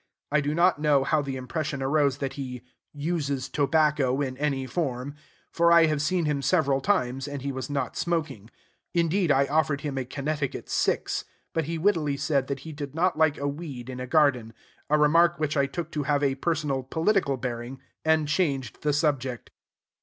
I 0.31 0.41
do 0.41 0.55
not 0.55 0.79
know 0.81 1.03
how 1.03 1.21
the 1.21 1.35
impression 1.35 1.83
arose 1.83 2.17
that 2.17 2.33
he 2.33 2.63
"uses 2.91 3.47
tobacco 3.49 4.19
in 4.19 4.35
any 4.37 4.65
form;" 4.65 5.13
for 5.51 5.71
I 5.71 5.85
have 5.85 6.01
seen 6.01 6.25
him 6.25 6.41
several 6.41 6.81
times, 6.81 7.27
and 7.27 7.43
he 7.43 7.51
was 7.51 7.69
not 7.69 7.95
smoking. 7.95 8.49
Indeed, 8.95 9.29
I 9.31 9.45
offered 9.45 9.81
him 9.81 9.99
a 9.99 10.05
Connecticut 10.05 10.69
six; 10.71 11.25
but 11.53 11.65
he 11.65 11.77
wittily 11.77 12.17
said 12.17 12.47
that 12.47 12.61
he 12.61 12.71
did 12.71 12.95
not 12.95 13.15
like 13.15 13.37
a 13.37 13.47
weed 13.47 13.91
in 13.91 13.99
a 13.99 14.07
garden, 14.07 14.53
a 14.89 14.97
remark 14.97 15.37
which 15.39 15.55
I 15.55 15.67
took 15.67 15.91
to 15.91 16.01
have 16.01 16.23
a 16.23 16.33
personal 16.33 16.81
political 16.81 17.37
bearing, 17.37 17.79
and 18.03 18.27
changed 18.27 18.81
the 18.81 18.93
subject. 18.93 19.51